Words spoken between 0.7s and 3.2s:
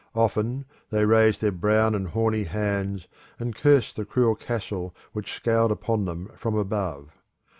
they raised their brown and horny hands